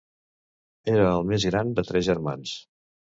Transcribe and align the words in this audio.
Era 0.95 1.05
el 1.17 1.29
més 1.33 1.45
gran 1.49 1.75
de 1.81 1.85
tres 1.91 2.07
germans. 2.09 2.59